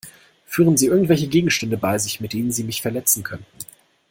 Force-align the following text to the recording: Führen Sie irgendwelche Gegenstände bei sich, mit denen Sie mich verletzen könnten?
Führen 0.47 0.77
Sie 0.77 0.87
irgendwelche 0.87 1.27
Gegenstände 1.27 1.77
bei 1.77 1.99
sich, 1.99 2.19
mit 2.21 2.33
denen 2.33 2.51
Sie 2.51 2.63
mich 2.63 2.81
verletzen 2.81 3.21
könnten? 3.23 3.45